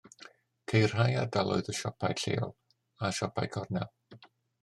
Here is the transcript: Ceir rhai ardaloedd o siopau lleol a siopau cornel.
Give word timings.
Ceir 0.71 0.87
rhai 0.93 1.11
ardaloedd 1.23 1.69
o 1.73 1.75
siopau 1.79 2.15
lleol 2.23 2.53
a 3.05 3.11
siopau 3.19 3.51
cornel. 3.57 4.25